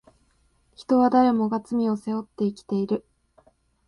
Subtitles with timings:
[0.73, 3.05] 人は誰もが罪を背負って生きている